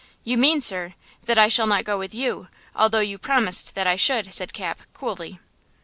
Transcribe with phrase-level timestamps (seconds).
[0.23, 0.95] "You mean, sir,
[1.25, 4.81] that I shall not go with you, although you promised that I should," said Cap,
[4.95, 5.37] coolly.